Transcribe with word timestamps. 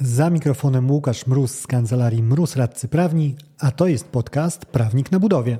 Za 0.00 0.30
mikrofonem 0.30 0.90
Łukasz 0.90 1.26
Mróz 1.26 1.60
z 1.60 1.66
kancelarii 1.66 2.22
Mróz 2.22 2.56
Radcy 2.56 2.88
Prawni, 2.88 3.36
a 3.58 3.70
to 3.70 3.86
jest 3.86 4.08
podcast 4.08 4.66
Prawnik 4.66 5.12
na 5.12 5.20
Budowie. 5.20 5.58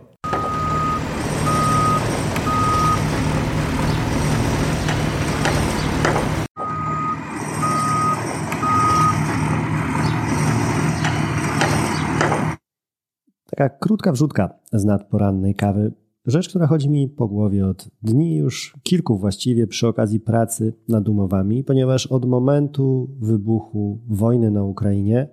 Taka 13.51 13.69
krótka 13.69 14.13
wrzutka 14.13 14.59
z 14.73 14.85
nadporannej 14.85 15.55
kawy. 15.55 15.93
Rzecz, 16.27 16.49
która 16.49 16.67
chodzi 16.67 16.91
mi 16.91 17.09
po 17.09 17.29
głowie 17.29 17.67
od 17.67 17.89
dni 18.03 18.37
już 18.37 18.75
kilku 18.83 19.19
właściwie 19.19 19.67
przy 19.67 19.89
okazji 19.89 20.21
pracy 20.21 20.73
nad 20.89 21.09
umowami, 21.09 21.65
ponieważ 21.65 22.07
od 22.07 22.25
momentu 22.25 23.11
wybuchu 23.21 24.01
wojny 24.09 24.51
na 24.51 24.65
Ukrainie 24.65 25.29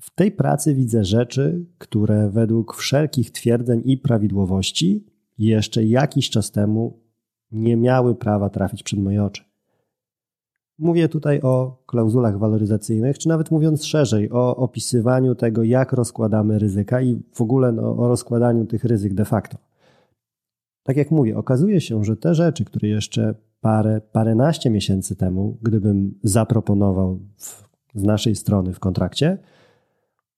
w 0.00 0.14
tej 0.14 0.32
pracy 0.32 0.74
widzę 0.74 1.04
rzeczy, 1.04 1.66
które 1.78 2.30
według 2.30 2.74
wszelkich 2.76 3.30
twierdzeń 3.30 3.82
i 3.84 3.98
prawidłowości 3.98 5.06
jeszcze 5.38 5.84
jakiś 5.84 6.30
czas 6.30 6.50
temu 6.50 7.00
nie 7.52 7.76
miały 7.76 8.14
prawa 8.14 8.50
trafić 8.50 8.82
przed 8.82 9.00
moje 9.00 9.24
oczy. 9.24 9.42
Mówię 10.78 11.08
tutaj 11.08 11.40
o 11.40 11.82
klauzulach 11.86 12.38
waloryzacyjnych, 12.38 13.18
czy 13.18 13.28
nawet 13.28 13.50
mówiąc 13.50 13.84
szerzej, 13.84 14.30
o 14.30 14.56
opisywaniu 14.56 15.34
tego, 15.34 15.62
jak 15.62 15.92
rozkładamy 15.92 16.58
ryzyka 16.58 17.00
i 17.00 17.22
w 17.32 17.40
ogóle 17.40 17.72
no, 17.72 17.96
o 17.96 18.08
rozkładaniu 18.08 18.66
tych 18.66 18.84
ryzyk 18.84 19.14
de 19.14 19.24
facto. 19.24 19.71
Tak 20.82 20.96
jak 20.96 21.10
mówię, 21.10 21.36
okazuje 21.36 21.80
się, 21.80 22.04
że 22.04 22.16
te 22.16 22.34
rzeczy, 22.34 22.64
które 22.64 22.88
jeszcze 22.88 23.34
parę, 23.60 24.00
paręnaście 24.12 24.70
miesięcy 24.70 25.16
temu, 25.16 25.58
gdybym 25.62 26.18
zaproponował 26.22 27.20
w, 27.36 27.68
z 27.94 28.02
naszej 28.02 28.36
strony 28.36 28.72
w 28.72 28.80
kontrakcie, 28.80 29.38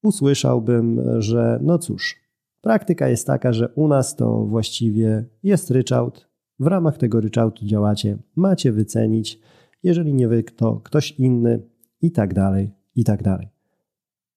usłyszałbym, 0.02 1.00
że 1.18 1.58
no 1.62 1.78
cóż, 1.78 2.20
praktyka 2.60 3.08
jest 3.08 3.26
taka, 3.26 3.52
że 3.52 3.68
u 3.68 3.88
nas 3.88 4.16
to 4.16 4.44
właściwie 4.44 5.24
jest 5.42 5.70
ryczałt, 5.70 6.28
w 6.58 6.66
ramach 6.66 6.98
tego 6.98 7.20
ryczałtu 7.20 7.66
działacie, 7.66 8.18
macie 8.36 8.72
wycenić, 8.72 9.40
jeżeli 9.82 10.14
nie 10.14 10.28
wy, 10.28 10.42
to 10.42 10.80
ktoś 10.84 11.10
inny 11.10 11.62
i 12.02 12.10
tak 12.10 12.34
dalej, 12.34 12.70
i 12.94 13.04
tak 13.04 13.22
dalej. 13.22 13.48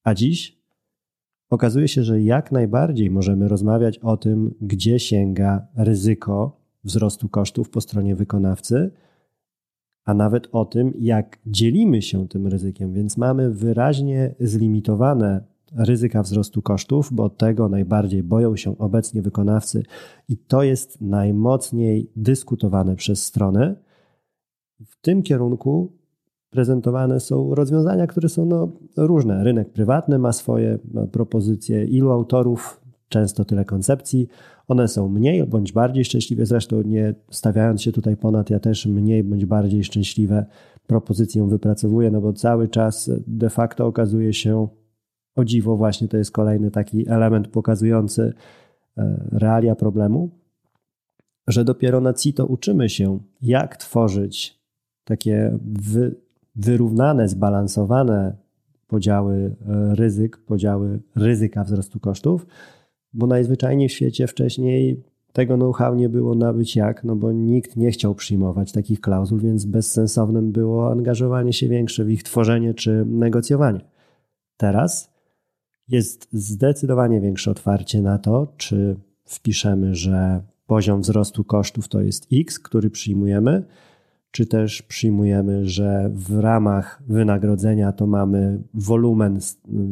A 0.03 0.13
dziś 0.13 0.57
okazuje 1.49 1.87
się, 1.87 2.03
że 2.03 2.21
jak 2.21 2.51
najbardziej 2.51 3.11
możemy 3.11 3.47
rozmawiać 3.47 3.97
o 3.97 4.17
tym, 4.17 4.53
gdzie 4.61 4.99
sięga 4.99 5.67
ryzyko 5.75 6.61
wzrostu 6.83 7.29
kosztów 7.29 7.69
po 7.69 7.81
stronie 7.81 8.15
wykonawcy, 8.15 8.91
a 10.05 10.13
nawet 10.13 10.47
o 10.51 10.65
tym, 10.65 10.93
jak 10.99 11.39
dzielimy 11.45 12.01
się 12.01 12.27
tym 12.27 12.47
ryzykiem, 12.47 12.93
więc 12.93 13.17
mamy 13.17 13.51
wyraźnie 13.51 14.35
zlimitowane 14.39 15.43
ryzyka 15.75 16.23
wzrostu 16.23 16.61
kosztów, 16.61 17.13
bo 17.13 17.29
tego 17.29 17.69
najbardziej 17.69 18.23
boją 18.23 18.55
się 18.55 18.77
obecnie 18.77 19.21
wykonawcy 19.21 19.83
i 20.29 20.37
to 20.37 20.63
jest 20.63 21.01
najmocniej 21.01 22.11
dyskutowane 22.15 22.95
przez 22.95 23.25
strony. 23.25 23.75
W 24.85 25.01
tym 25.01 25.23
kierunku 25.23 25.97
prezentowane 26.49 27.19
są 27.19 27.55
rozwiązania, 27.55 28.07
które 28.07 28.29
są 28.29 28.45
no, 28.45 28.71
różne. 28.97 29.43
Rynek 29.43 29.69
prywatny 29.69 30.19
ma 30.19 30.33
swoje 30.33 30.79
propozycje, 31.11 31.85
ilu 31.85 32.11
autorów, 32.11 32.81
często 33.09 33.45
tyle 33.45 33.65
koncepcji. 33.65 34.27
One 34.67 34.87
są 34.87 35.09
mniej 35.09 35.43
bądź 35.43 35.71
bardziej 35.71 36.05
szczęśliwe, 36.05 36.45
zresztą 36.45 36.81
nie 36.81 37.15
stawiając 37.31 37.81
się 37.81 37.91
tutaj 37.91 38.17
ponad, 38.17 38.49
ja 38.49 38.59
też 38.59 38.85
mniej 38.85 39.23
bądź 39.23 39.45
bardziej 39.45 39.83
szczęśliwe 39.83 40.45
propozycje 40.87 41.47
wypracowuję, 41.47 42.11
no 42.11 42.21
bo 42.21 42.33
cały 42.33 42.67
czas 42.67 43.11
de 43.27 43.49
facto 43.49 43.87
okazuje 43.87 44.33
się, 44.33 44.67
o 45.35 45.45
dziwo 45.45 45.77
właśnie 45.77 46.07
to 46.07 46.17
jest 46.17 46.31
kolejny 46.31 46.71
taki 46.71 47.09
element 47.09 47.47
pokazujący 47.47 48.33
e, 48.97 49.27
realia 49.31 49.75
problemu, 49.75 50.29
że 51.47 51.65
dopiero 51.65 52.01
na 52.01 52.13
CITO 52.13 52.45
uczymy 52.45 52.89
się, 52.89 53.19
jak 53.41 53.77
tworzyć 53.77 54.59
takie 55.03 55.57
wy, 55.61 56.15
wyrównane, 56.57 57.29
zbalansowane 57.29 58.37
podziały 58.87 59.55
e, 59.67 59.95
ryzyk, 59.95 60.37
podziały 60.37 60.99
ryzyka 61.15 61.63
wzrostu 61.63 61.99
kosztów, 61.99 62.47
bo 63.13 63.27
najzwyczajniej 63.27 63.89
w 63.89 63.91
świecie 63.91 64.27
wcześniej 64.27 65.03
tego 65.33 65.55
know-how 65.55 65.95
nie 65.95 66.09
było 66.09 66.35
nabyć 66.35 66.75
jak, 66.75 67.03
no 67.03 67.15
bo 67.15 67.31
nikt 67.31 67.75
nie 67.75 67.91
chciał 67.91 68.15
przyjmować 68.15 68.71
takich 68.71 69.01
klauzul, 69.01 69.39
więc 69.39 69.65
bezsensownym 69.65 70.51
było 70.51 70.91
angażowanie 70.91 71.53
się 71.53 71.67
większe 71.67 72.05
w 72.05 72.11
ich 72.11 72.23
tworzenie 72.23 72.73
czy 72.73 73.05
negocjowanie. 73.05 73.81
Teraz 74.57 75.13
jest 75.87 76.27
zdecydowanie 76.31 77.21
większe 77.21 77.51
otwarcie 77.51 78.01
na 78.01 78.17
to, 78.17 78.53
czy 78.57 78.95
wpiszemy, 79.25 79.95
że 79.95 80.41
poziom 80.67 81.01
wzrostu 81.01 81.43
kosztów 81.43 81.87
to 81.87 82.01
jest 82.01 82.27
X, 82.33 82.59
który 82.59 82.89
przyjmujemy, 82.89 83.63
czy 84.37 84.45
też 84.45 84.81
przyjmujemy, 84.81 85.67
że 85.67 86.09
w 86.13 86.39
ramach 86.39 87.01
wynagrodzenia 87.07 87.91
to 87.91 88.07
mamy 88.07 88.59
wolumen 88.73 89.39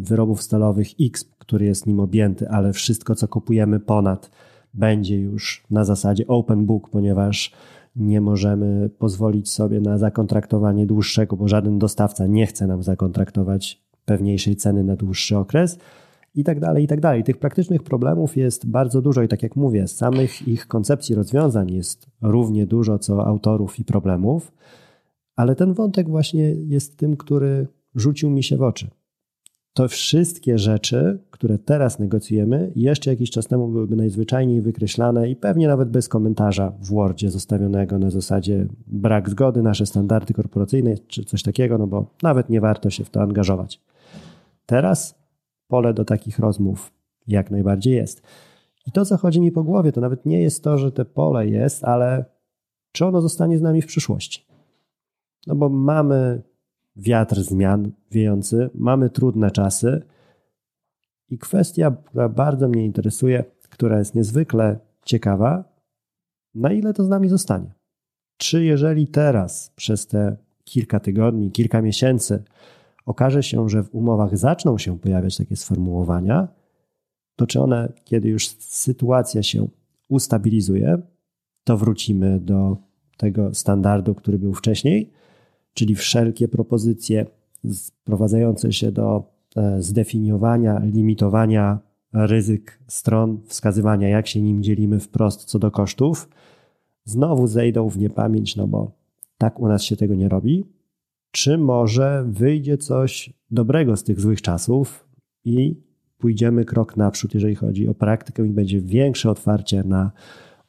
wyrobów 0.01 0.44
stalowych 0.44 0.88
X, 1.01 1.25
który 1.38 1.66
jest 1.66 1.88
nim 1.88 2.00
objęty, 2.00 2.50
ale 2.50 2.73
wszystko, 2.73 3.16
co 3.16 3.28
kupujemy 3.28 3.79
ponad, 3.79 4.31
będzie 4.73 5.17
już 5.19 5.63
na 5.72 5.85
zasadzie 5.85 6.28
open 6.28 6.66
book, 6.66 6.89
ponieważ 6.89 7.51
nie 7.95 8.22
możemy 8.22 8.89
pozwolić 8.89 9.51
sobie 9.51 9.81
na 9.81 9.97
zakontraktowanie 9.97 10.85
dłuższego, 10.85 11.35
bo 11.35 11.47
żaden 11.47 11.79
dostawca 11.79 12.28
nie 12.28 12.47
chce 12.47 12.67
nam 12.67 12.84
zakontraktować 12.84 13.81
pewniejszej 14.05 14.55
ceny 14.55 14.84
na 14.84 14.95
dłuższy 14.95 15.38
okres 15.38 15.79
i 16.35 16.44
tak 16.44 16.59
dalej, 16.59 16.84
i 16.84 16.88
tak 16.88 17.01
dalej. 17.01 17.23
Tych 17.23 17.38
praktycznych 17.38 17.84
problemów 17.84 18.38
jest 18.38 18.68
bardzo 18.68 19.01
dużo 19.01 19.23
i 19.23 19.28
tak 19.28 19.44
jak 19.44 19.56
mówię, 19.56 19.88
samych 19.88 20.47
ich 20.47 20.68
koncepcji 20.68 21.16
rozwiązań 21.16 21.72
jest 21.72 22.07
równie 22.22 22.66
dużo 22.66 23.00
co 23.00 23.28
autorów 23.28 23.79
i 23.79 23.85
problemów, 23.85 24.51
ale 25.35 25.56
ten 25.56 25.73
wątek 25.73 26.09
właśnie 26.09 26.51
jest 26.51 26.97
tym, 26.97 27.18
który 27.18 27.68
rzucił 27.96 28.29
mi 28.29 28.44
się 28.44 28.57
w 28.57 28.62
oczy. 28.62 28.88
To 29.73 29.88
wszystkie 29.88 30.57
rzeczy, 30.57 31.19
które 31.31 31.57
teraz 31.57 32.00
negocjujemy, 32.00 32.72
jeszcze 32.75 33.09
jakiś 33.09 33.31
czas 33.31 33.47
temu 33.47 33.67
byłyby 33.67 33.96
najzwyczajniej 33.96 34.62
wykreślane 34.62 35.29
i 35.29 35.35
pewnie 35.35 35.67
nawet 35.67 35.90
bez 35.90 36.09
komentarza 36.09 36.72
w 36.81 36.90
Wordzie 36.94 37.31
zostawionego 37.31 38.00
na 38.00 38.09
zasadzie 38.09 38.67
brak 38.88 39.29
zgody, 39.29 39.62
nasze 39.62 39.85
standardy 39.85 40.34
korporacyjne 40.34 40.97
czy 41.07 41.25
coś 41.25 41.44
takiego, 41.44 41.78
no 41.78 41.88
bo 41.88 42.06
nawet 42.23 42.50
nie 42.50 42.62
warto 42.62 42.90
się 42.90 43.03
w 43.03 43.09
to 43.09 43.22
angażować. 43.22 43.81
Teraz 44.66 45.24
pole 45.67 45.93
do 45.93 46.05
takich 46.05 46.39
rozmów 46.39 46.93
jak 47.27 47.51
najbardziej 47.51 47.95
jest. 47.95 48.21
I 48.87 48.91
to, 48.91 49.05
co 49.05 49.17
chodzi 49.17 49.41
mi 49.41 49.51
po 49.51 49.63
głowie, 49.63 49.91
to 49.91 50.01
nawet 50.01 50.25
nie 50.25 50.41
jest 50.41 50.63
to, 50.63 50.77
że 50.77 50.91
te 50.91 51.05
pole 51.05 51.47
jest, 51.47 51.83
ale 51.83 52.25
czy 52.91 53.05
ono 53.05 53.21
zostanie 53.21 53.57
z 53.57 53.61
nami 53.61 53.81
w 53.81 53.85
przyszłości. 53.85 54.45
No 55.47 55.55
bo 55.55 55.69
mamy 55.69 56.41
wiatr 56.95 57.41
zmian 57.41 57.91
wiejący, 58.11 58.69
mamy 58.73 59.09
trudne 59.09 59.51
czasy 59.51 60.01
i 61.29 61.37
kwestia, 61.37 61.91
która 62.05 62.29
bardzo 62.29 62.67
mnie 62.67 62.85
interesuje, 62.85 63.43
która 63.69 63.99
jest 63.99 64.15
niezwykle 64.15 64.79
ciekawa, 65.05 65.63
na 66.55 66.71
ile 66.71 66.93
to 66.93 67.03
z 67.03 67.09
nami 67.09 67.29
zostanie. 67.29 67.73
Czy 68.37 68.63
jeżeli 68.63 69.07
teraz, 69.07 69.71
przez 69.75 70.07
te 70.07 70.37
kilka 70.63 70.99
tygodni, 70.99 71.51
kilka 71.51 71.81
miesięcy, 71.81 72.43
okaże 73.05 73.43
się, 73.43 73.69
że 73.69 73.83
w 73.83 73.95
umowach 73.95 74.38
zaczną 74.38 74.77
się 74.77 74.99
pojawiać 74.99 75.38
takie 75.38 75.55
sformułowania, 75.55 76.47
to 77.35 77.47
czy 77.47 77.61
one, 77.61 77.93
kiedy 78.03 78.29
już 78.29 78.47
sytuacja 78.59 79.43
się 79.43 79.67
ustabilizuje, 80.09 80.97
to 81.63 81.77
wrócimy 81.77 82.39
do 82.39 82.77
tego 83.17 83.53
standardu, 83.53 84.16
który 84.16 84.39
był 84.39 84.53
wcześniej, 84.53 85.11
czyli 85.73 85.95
wszelkie 85.95 86.47
propozycje 86.47 87.25
sprowadzające 87.73 88.73
się 88.73 88.91
do 88.91 89.23
e, 89.55 89.81
zdefiniowania, 89.81 90.79
limitowania 90.79 91.79
ryzyk 92.13 92.79
stron, 92.87 93.40
wskazywania, 93.47 94.09
jak 94.09 94.28
się 94.28 94.41
nim 94.41 94.63
dzielimy 94.63 94.99
wprost 94.99 95.43
co 95.43 95.59
do 95.59 95.72
kosztów, 95.72 96.29
znowu 97.03 97.47
zejdą 97.47 97.90
w 97.90 97.97
niepamięć, 97.97 98.55
no 98.55 98.67
bo 98.67 98.91
tak 99.37 99.59
u 99.59 99.67
nas 99.67 99.84
się 99.84 99.96
tego 99.96 100.16
nie 100.16 100.29
robi 100.29 100.74
czy 101.35 101.58
może 101.58 102.26
wyjdzie 102.28 102.78
coś 102.78 103.34
dobrego 103.52 103.97
z 103.97 104.03
tych 104.03 104.20
złych 104.20 104.41
czasów 104.41 105.08
i 105.46 105.82
pójdziemy 106.17 106.66
krok 106.66 106.97
naprzód, 106.97 107.34
jeżeli 107.34 107.55
chodzi 107.55 107.87
o 107.87 107.93
praktykę 107.93 108.47
i 108.47 108.49
będzie 108.49 108.82
większe 108.82 109.29
otwarcie 109.32 109.84
na 109.84 110.11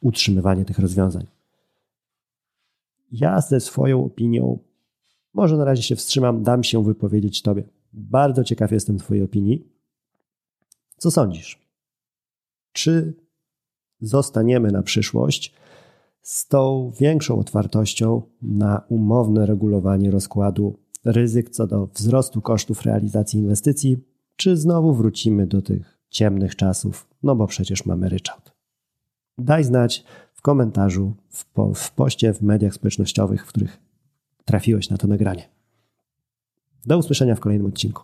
utrzymywanie 0.01 0.65
tych 0.65 0.79
rozwiązań. 0.79 1.25
Ja 3.11 3.41
ze 3.41 3.59
swoją 3.59 4.05
opinią, 4.05 4.59
może 5.33 5.57
na 5.57 5.65
razie 5.65 5.83
się 5.83 5.95
wstrzymam, 5.95 6.43
dam 6.43 6.63
się 6.63 6.83
wypowiedzieć 6.83 7.41
Tobie. 7.41 7.63
Bardzo 7.93 8.43
ciekaw 8.43 8.71
jestem 8.71 8.97
Twojej 8.97 9.23
opinii. 9.23 9.67
Co 10.97 11.11
sądzisz? 11.11 11.59
Czy 12.71 13.13
zostaniemy 14.01 14.71
na 14.71 14.83
przyszłość 14.83 15.53
z 16.27 16.47
tą 16.47 16.91
większą 16.99 17.39
otwartością 17.39 18.21
na 18.41 18.81
umowne 18.89 19.45
regulowanie 19.45 20.11
rozkładu 20.11 20.79
ryzyk 21.05 21.49
co 21.49 21.67
do 21.67 21.87
wzrostu 21.87 22.41
kosztów 22.41 22.81
realizacji 22.81 23.39
inwestycji, 23.39 23.97
czy 24.35 24.57
znowu 24.57 24.93
wrócimy 24.93 25.47
do 25.47 25.61
tych 25.61 25.99
ciemnych 26.09 26.55
czasów, 26.55 27.07
no 27.23 27.35
bo 27.35 27.47
przecież 27.47 27.85
mamy 27.85 28.09
ryczałt. 28.09 28.55
Daj 29.37 29.63
znać 29.63 30.03
w 30.33 30.41
komentarzu, 30.41 31.13
w, 31.29 31.45
po, 31.45 31.73
w 31.73 31.91
poście 31.91 32.33
w 32.33 32.41
mediach 32.41 32.73
społecznościowych, 32.73 33.45
w 33.45 33.49
których 33.49 33.79
trafiłeś 34.45 34.89
na 34.89 34.97
to 34.97 35.07
nagranie. 35.07 35.49
Do 36.85 36.97
usłyszenia 36.97 37.35
w 37.35 37.39
kolejnym 37.39 37.67
odcinku. 37.67 38.03